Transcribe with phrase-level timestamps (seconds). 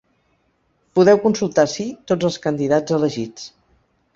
[0.99, 3.47] Podeu consultar ací tots els candidats elegits.